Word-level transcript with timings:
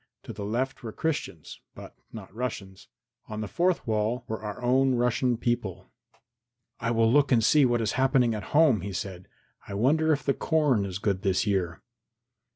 To 0.23 0.33
the 0.33 0.43
left 0.43 0.81
were 0.81 0.91
Christians, 0.91 1.59
but 1.75 1.95
not 2.11 2.33
Russians. 2.33 2.87
On 3.27 3.41
the 3.41 3.47
fourth 3.47 3.85
side 3.85 4.21
were 4.27 4.41
our 4.41 4.59
own 4.63 4.95
Russian 4.95 5.37
people. 5.37 5.91
"I 6.79 6.89
will 6.89 7.11
look 7.13 7.31
and 7.31 7.43
see 7.43 7.65
what 7.65 7.81
is 7.81 7.91
happening 7.91 8.33
at 8.33 8.45
home," 8.57 8.81
he 8.81 8.93
said. 8.93 9.27
"I 9.67 9.75
wonder 9.75 10.11
if 10.11 10.23
the 10.23 10.33
corn 10.33 10.85
is 10.85 10.97
good 10.97 11.21
this 11.21 11.45
year?" 11.45 11.83